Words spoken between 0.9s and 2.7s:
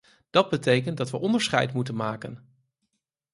dat we onderscheid moeten maken!